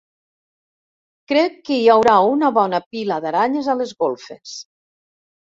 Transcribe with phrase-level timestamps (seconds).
[1.31, 4.57] Crec que hi ha haurà una bona pila d'aranyes a les golfes.